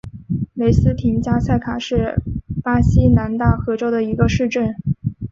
[0.55, 2.15] 雷斯廷加塞卡是
[2.63, 4.73] 巴西南大河州的一个市镇。